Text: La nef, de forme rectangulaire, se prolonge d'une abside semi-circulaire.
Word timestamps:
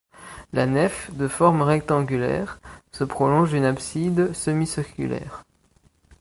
La 0.51 0.65
nef, 0.65 1.11
de 1.13 1.27
forme 1.27 1.61
rectangulaire, 1.61 2.59
se 2.91 3.03
prolonge 3.03 3.51
d'une 3.51 3.65
abside 3.65 4.33
semi-circulaire. 4.33 5.43